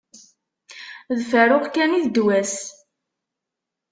D 1.17 1.19
faruq 1.29 1.65
kan 1.73 1.91
i 1.97 1.99
d 2.03 2.05
ddwa-s. 2.09 2.55